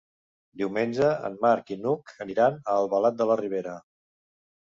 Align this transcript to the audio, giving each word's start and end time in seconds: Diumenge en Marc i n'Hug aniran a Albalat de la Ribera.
Diumenge 0.59 1.09
en 1.27 1.35
Marc 1.43 1.69
i 1.75 1.75
n'Hug 1.83 2.13
aniran 2.25 2.57
a 2.61 2.77
Albalat 2.85 3.19
de 3.19 3.27
la 3.33 3.39
Ribera. 3.45 3.77